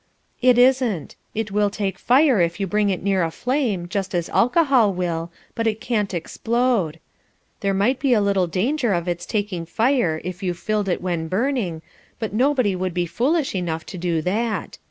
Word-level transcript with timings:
"It 0.41 0.57
isn't. 0.57 1.15
It 1.35 1.51
will 1.51 1.69
take 1.69 1.99
fire 1.99 2.41
if 2.41 2.59
you 2.59 2.65
bring 2.65 2.89
it 2.89 3.03
near 3.03 3.21
a 3.23 3.29
flame, 3.29 3.87
just 3.87 4.15
as 4.15 4.29
alcohol 4.29 4.91
will, 4.93 5.31
but 5.53 5.67
it 5.67 5.79
can't 5.79 6.11
explode. 6.11 6.99
There 7.59 7.71
might 7.75 7.99
be 7.99 8.13
a 8.15 8.19
little 8.19 8.47
danger 8.47 8.93
of 8.93 9.07
its 9.07 9.27
taking 9.27 9.63
fire 9.63 10.19
if 10.23 10.41
you 10.41 10.55
filled 10.55 10.89
it 10.89 11.03
when 11.03 11.27
burning, 11.27 11.83
but 12.17 12.33
nobody 12.33 12.75
would 12.75 12.95
be 12.95 13.05
foolish 13.05 13.53
enough 13.53 13.85
to 13.85 13.97
do 13.99 14.23
that. 14.23 14.79